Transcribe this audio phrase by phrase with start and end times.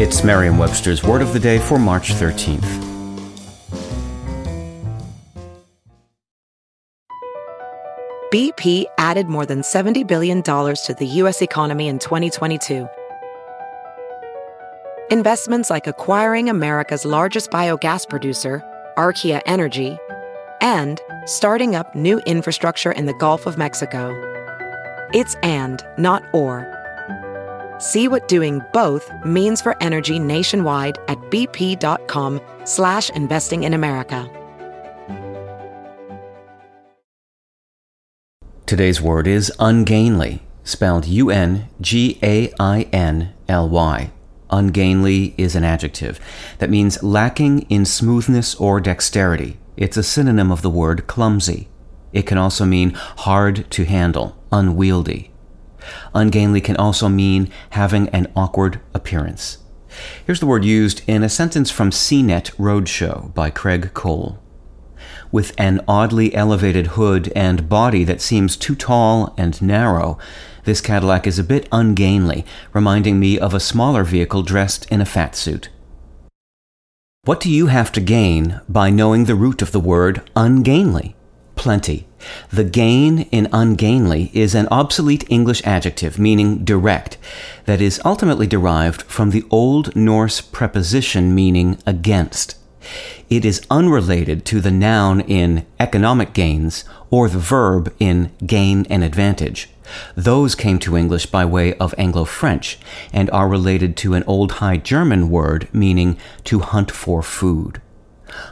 [0.00, 2.62] It's Merriam Webster's Word of the Day for March 13th.
[8.32, 11.42] BP added more than $70 billion to the U.S.
[11.42, 12.86] economy in 2022.
[15.10, 18.62] Investments like acquiring America's largest biogas producer,
[18.96, 19.98] Archaea Energy,
[20.60, 24.14] and starting up new infrastructure in the Gulf of Mexico.
[25.12, 26.77] It's and, not or.
[27.78, 34.28] See what doing both means for energy nationwide at bp.com slash investing in America.
[38.66, 41.70] Today's word is ungainly, spelled U-N-G-A-I-N-L-Y.
[44.50, 46.20] Ungainly is an adjective
[46.58, 49.58] that means lacking in smoothness or dexterity.
[49.76, 51.68] It's a synonym of the word clumsy.
[52.12, 55.30] It can also mean hard to handle, unwieldy.
[56.14, 59.58] Ungainly can also mean having an awkward appearance.
[60.26, 64.38] Here's the word used in a sentence from CNET Roadshow by Craig Cole.
[65.30, 70.18] With an oddly elevated hood and body that seems too tall and narrow,
[70.64, 75.06] this Cadillac is a bit ungainly, reminding me of a smaller vehicle dressed in a
[75.06, 75.68] fat suit.
[77.24, 81.14] What do you have to gain by knowing the root of the word ungainly?
[81.58, 82.06] Plenty.
[82.50, 87.18] The gain in ungainly is an obsolete English adjective meaning direct
[87.64, 92.54] that is ultimately derived from the Old Norse preposition meaning against.
[93.28, 99.02] It is unrelated to the noun in economic gains or the verb in gain an
[99.02, 99.68] advantage.
[100.14, 102.78] Those came to English by way of Anglo French
[103.12, 107.80] and are related to an Old High German word meaning to hunt for food.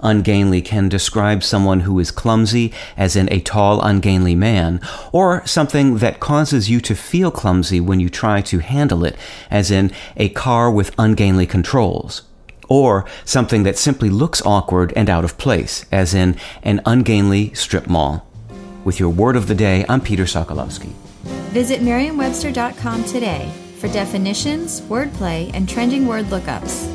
[0.00, 4.80] Ungainly can describe someone who is clumsy, as in a tall, ungainly man,
[5.12, 9.16] or something that causes you to feel clumsy when you try to handle it,
[9.50, 12.22] as in a car with ungainly controls.
[12.68, 17.86] Or something that simply looks awkward and out of place, as in an ungainly strip
[17.86, 18.26] mall.
[18.84, 20.92] With your word of the day, I'm Peter Sokolowski.
[21.52, 26.91] Visit Merriam-Webster.com today for definitions, wordplay, and trending word lookups.